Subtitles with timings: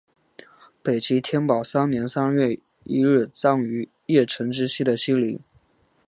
[0.81, 5.39] 北齐天保三年三月一日葬于邺城之西的西陵。